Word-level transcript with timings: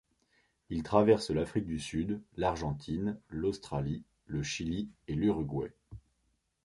Il 0.71 0.81
traverse 0.81 1.29
l'Afrique 1.29 1.67
du 1.67 1.77
Sud, 1.77 2.23
l'Argentine, 2.35 3.19
l'Australie, 3.29 4.03
le 4.25 4.41
Chili 4.41 4.89
et 5.07 5.13
l'Uruguay. 5.13 5.75